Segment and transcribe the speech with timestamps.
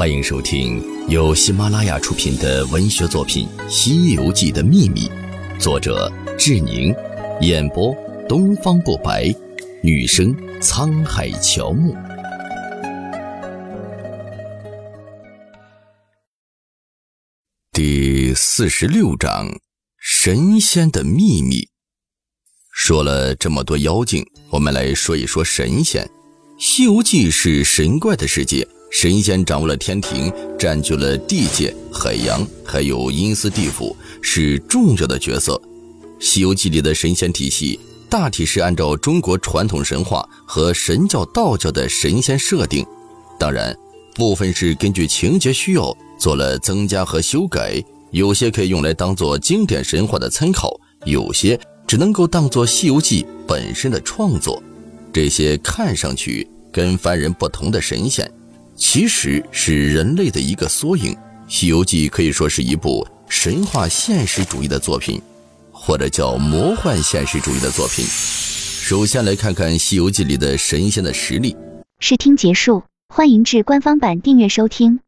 [0.00, 5.06] 欢迎收听由喜马拉雅出品的文学作品《西游记的秘密》，
[5.60, 6.96] 作者志宁，
[7.42, 7.94] 演播
[8.26, 9.30] 东方不白，
[9.82, 11.94] 女生沧海乔木。
[17.70, 19.50] 第四十六章：
[19.98, 21.68] 神仙的秘密。
[22.72, 26.06] 说了这么多妖精，我们来说一说神仙。
[26.58, 28.66] 《西游记》是神怪的世界。
[28.90, 35.54] 神仙掌握了天庭，占据了地界、海洋，还有阴司地府，是重要的角色。
[36.18, 37.78] 《西游记》里的神仙体系
[38.10, 42.84] 大体是按照中国传统神话和神教、道教的神仙设定，
[43.38, 43.74] 当然，
[44.14, 54.60] 部分是根据情节需要做了增加和修改，有些可以用来当做经典神话的参考，有些只能够当做《西游记》本身的创作。
[55.12, 58.30] 这些看上去跟凡人不同的神仙。
[58.80, 61.12] 其实是人类的一个缩影，
[61.46, 65.20] 《西游记》可以说是一部神话现实主义的作品，
[65.70, 68.02] 或者叫魔幻现实主义的作品。
[68.06, 71.54] 首先来看看《西游记》里的神仙的实力。
[72.00, 72.82] 试听结束，
[73.14, 75.00] 欢迎至官方版订阅收听。